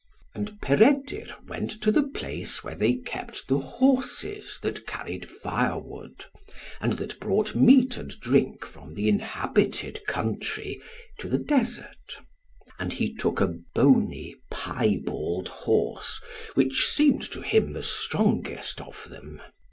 And 0.33 0.59
Peredur 0.61 1.27
went 1.47 1.69
to 1.83 1.91
the 1.91 2.01
place 2.01 2.63
where 2.63 2.73
they 2.73 2.95
kept 2.95 3.47
the 3.47 3.59
horses 3.59 4.57
that 4.63 4.87
carried 4.87 5.29
firewood, 5.29 6.25
and 6.79 6.93
that 6.93 7.19
brought 7.19 7.53
meat 7.53 7.97
and 7.97 8.19
drink 8.19 8.65
from 8.65 8.95
the 8.95 9.07
inhabited 9.07 10.03
country 10.07 10.81
to 11.19 11.29
the 11.29 11.37
desert. 11.37 12.17
And 12.79 12.93
he 12.93 13.13
took 13.13 13.41
a 13.41 13.53
bony 13.75 14.33
piebald 14.49 15.49
horse, 15.49 16.19
which 16.55 16.87
seemed 16.87 17.21
to 17.31 17.41
him 17.43 17.73
the 17.73 17.83
strongest 17.83 18.81
of 18.81 19.05
them. 19.07 19.39